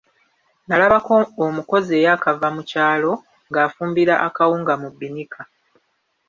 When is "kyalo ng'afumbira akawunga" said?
2.69-4.73